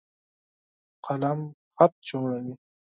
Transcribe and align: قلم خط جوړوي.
قلم 1.05 1.39
خط 1.77 1.93
جوړوي. 2.07 2.53